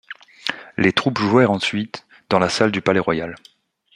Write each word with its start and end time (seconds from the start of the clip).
Les 0.79 0.93
troupes 0.93 1.19
jouèrent 1.19 1.51
ensuite 1.51 2.07
dans 2.31 2.39
la 2.39 2.49
salle 2.49 2.71
du 2.71 2.81
Palais-Royal. 2.81 3.35